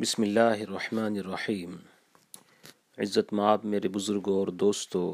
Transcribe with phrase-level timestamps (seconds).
[0.00, 1.76] بسم اللہ الرحمن الرحیم۔
[2.98, 5.12] عزت مآب میرے بزرگوں اور دوستوں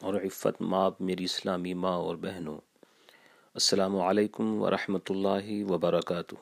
[0.00, 2.56] اور عفت مآب میری اسلامی ماں اور بہنوں۔
[3.54, 6.34] السلام علیکم ورحمۃ اللہ وبرکاتہ۔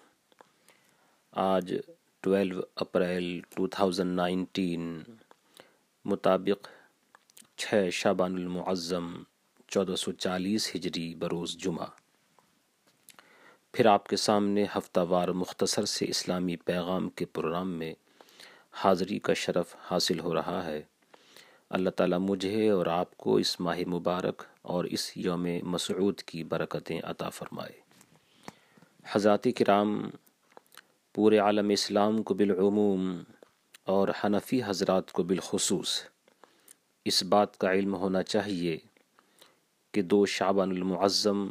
[1.33, 1.75] آج
[2.21, 5.03] twelve April two thousand nineteen
[6.05, 6.69] مطابق
[7.57, 9.23] چھ شابان المعظم
[9.69, 12.04] چودہ سو چالیس ہجری بروز جمعہ۔
[13.75, 17.95] پھر آپ کے سامنے ہفتہ وار مختصر سے اسلامی پیغام کے پروگرام میں
[18.73, 20.83] حاضری کا شرف حاصل ہو رہا ہے۔
[21.71, 27.01] اللہ تعالیٰ مجھے اور آپ کو اس ماہ مبارک اور اس یوم مسعود کی برکتیں
[27.05, 27.73] عطا فرمائے۔
[29.07, 30.11] حضرات کرام،
[31.15, 33.23] پورے عالم اسلام کو بالعموم
[33.85, 36.03] اور حنفی حضرات کو بالخصوص
[37.05, 38.79] اس بات کا علم ہونا چاہیے
[39.93, 41.51] کہ دو شعبان المعظم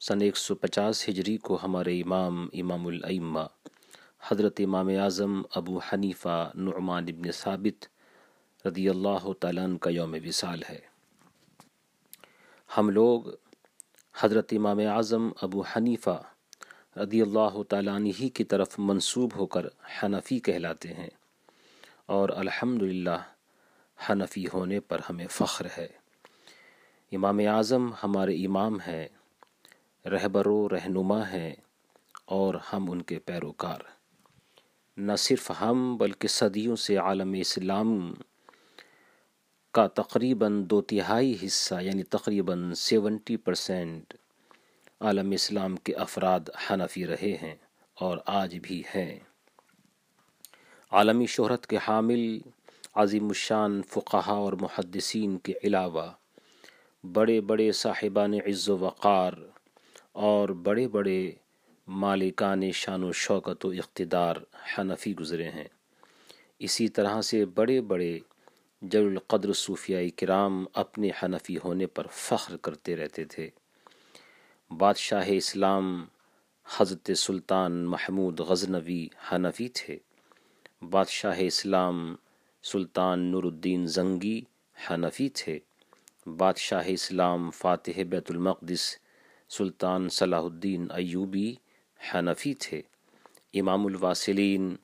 [0.00, 3.40] سن ایک سو پچاس ہجری کو ہمارے امام امام الائمہ،
[4.28, 7.86] حضرت امام اعظم ابو حنیفہ نعمان ابن ثابت
[8.66, 10.78] رضی اللہ تعالیٰ کا یوم وصال ہے۔
[12.76, 13.22] ہم لوگ
[14.20, 16.22] حضرت امام اعظم ابو حنیفہ
[16.96, 21.10] رضی اللہ تعالیٰ ہی کی طرف منسوب ہو کر حنفی کہلاتے ہیں
[22.06, 23.18] اور الحمدللہ
[24.08, 25.88] حنفی ہونے پر ہمیں فخر ہے۔
[27.12, 29.08] امام اعظم ہمارے امام ہیں۔
[30.06, 31.52] رہبر و رہنما ہیں
[32.24, 33.80] اور ہم ان کے پیروکار۔
[34.96, 38.14] نہ صرف ہم بلکہ صدیوں سے عالم اسلام
[39.72, 44.14] کا تقریباً دو تہائی حصہ یعنی تقریباً سیونٹی پرسینٹ
[45.00, 47.54] عالم اسلام کے افراد حنفی رہے ہیں
[47.94, 49.18] اور آج بھی ہیں۔
[50.90, 52.38] عالمی شہرت کے حامل،
[52.94, 56.12] عظیم الشان فقہا اور محدثین کے علاوہ
[57.12, 59.32] بڑے بڑے صاحبان عز و وقار
[60.12, 61.32] اور بڑے بڑے
[61.88, 64.36] مالکان شان و شوکت و اقتدار
[64.78, 65.68] حنفی گزرے ہیں۔
[66.58, 68.18] اسی طرح سے بڑے بڑے
[68.82, 73.50] جل القدر صوفیاء کرام اپنے حنفی ہونے پر فخر کرتے رہتے تھے۔
[74.78, 76.04] بادشاہ اسلام
[76.78, 79.98] حضرت سلطان محمود غزنوی حنفی تھے۔
[80.90, 82.16] بادشاہ اسلام
[82.62, 84.40] سلطان نور الدین زنگی
[84.90, 85.58] حنفی تھے۔
[86.26, 88.96] بادشاہ اسلام فاتح بیت المقدس
[89.50, 91.54] سلطان صلاح الدین ایوبی
[92.12, 92.82] حنفی تھے۔
[93.54, 94.76] امام الواصلین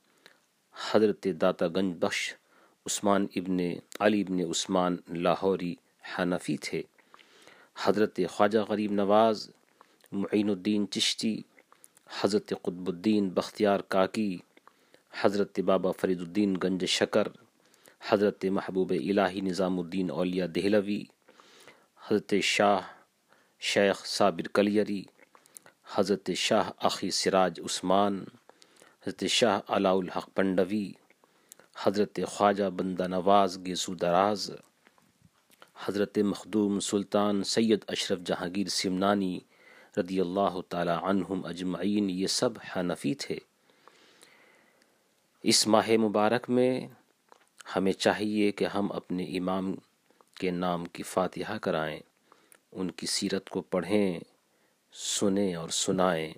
[0.91, 2.35] حضرت داتا گنج بخش
[2.87, 3.59] عثمان ابن
[4.01, 5.75] علی ابن عثمان لاہوری
[6.19, 6.83] حنفی تھے۔
[7.85, 9.51] حضرت خواجہ غریب نواز،
[10.13, 11.41] معین الدین چشتی،
[12.21, 14.39] حضرت قطب الدین بختیار کاکی،
[15.21, 17.29] حضرت بابا فرید الدین گنج شکر،
[18.09, 21.05] حضرت محبوب الہی نظام الدین اولیاء دہلوی،
[22.07, 22.96] حضرت شاہ
[23.61, 25.03] شیخ صابر کلیری،
[25.95, 28.25] حضرت شاہ اخی سراج عثمان،
[29.03, 30.93] حضرت شاہ علاء الحق پنڈوی،
[31.83, 34.51] حضرت خواجہ بندہ نواز گیسو دراز،
[35.85, 39.41] حضرت مخدوم سلطان سید اشرف جہانگیر سمنانی
[39.99, 43.39] رضی اللہ تعالی عنہم اجمعین، یہ سب حنفی تھے۔
[45.43, 46.89] اس ماہ مبارک میں
[47.77, 49.75] ہمیں چاہیے کہ ہم اپنے امام
[50.35, 52.01] کے نام کی فاتحہ کرائیں۔
[52.79, 54.21] ان کی سیرت کو پڑھیں،
[54.93, 56.35] سنیں اور سنائیں۔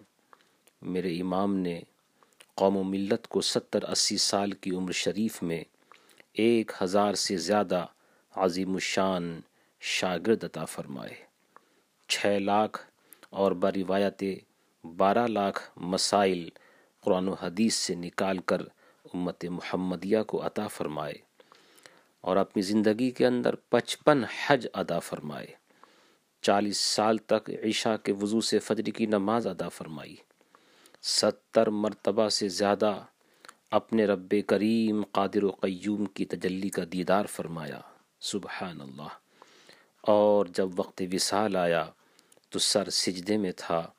[0.83, 1.81] میرے امام نے
[2.55, 5.65] قوم و ملت کو ستر اسی سال کی عمر شریف میں
[6.33, 7.87] ایک ہزار سے زیادہ
[8.37, 9.41] عظیم الشان
[9.81, 11.15] شاگرد عطا فرمائے۔
[12.09, 12.87] چھ لاکھ
[13.31, 14.23] اور بروایت
[14.97, 16.49] بارہ لاکھ مسائل
[17.01, 18.63] قرآن و حدیث سے نکال کر
[19.15, 21.15] امت محمدیہ کو عطا فرمائے
[22.21, 25.68] اور اپنی زندگی کے اندر پچپن حج ادا فرمائے۔
[26.41, 30.17] چالیس سال تک عشاء کے وضو سے فجر کی نماز ادا فرمائی۔
[31.03, 33.05] ستر مرتبہ سے زیادہ
[33.71, 37.81] اپنے رب کریم قادر و قیوم کی تجلی کا دیدار فرمایا۔
[38.21, 39.09] سبحان اللہ
[40.01, 41.85] اور جب وقت وصال آیا
[42.51, 43.91] تو سر سجدے میں تھا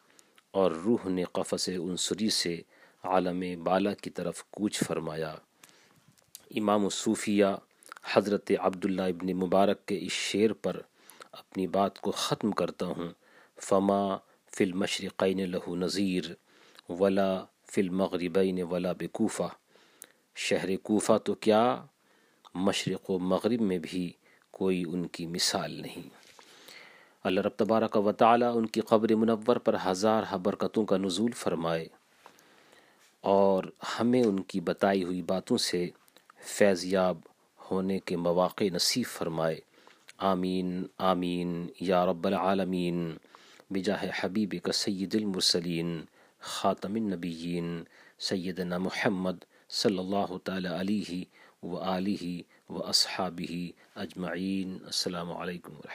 [0.52, 2.62] اور روح نے قفص عنصری سے
[3.04, 5.36] عالم بالا کی طرف کوچ فرمایا۔
[6.56, 7.46] امام صوفیہ
[8.14, 10.82] حضرت عبداللہ ابن مبارک کے اس شعر پر
[11.32, 13.10] اپنی بات کو ختم کرتا ہوں۔
[13.58, 14.18] فما
[14.52, 16.24] فی المشرقین لہو نذیر
[16.92, 19.48] ولا فی المغربین ولا بکوفہ
[20.36, 21.86] شہر کوفہ تو کیا
[22.56, 24.12] مشرق و مغرب میں بھی
[24.52, 26.10] کوئی ان کی مثال نہیں۔
[27.24, 31.32] اللہ رب تبارک و تعالی ان کی قبر منور پر ہزار ہاں برکتوں کا نزول
[31.32, 31.88] فرمائے
[33.22, 33.64] اور
[34.00, 35.90] ہمیں ان کی بتائی ہوئی باتوں سے
[36.46, 37.18] فیض یاب
[37.72, 39.60] ہونے کے مواقع نصیب فرمائے۔
[40.20, 43.18] آمین آمین، یا رب العالمین،
[43.72, 46.02] بجاہ حبیب کا سید المرسلین،
[46.40, 47.84] خاتم النبیین،
[48.20, 51.24] سیدنا محمد صلی اللہ تعالی علیہ
[51.66, 55.88] و علیہ و اصحابہ اجمعین۔ السلام علیکم ورحمۃ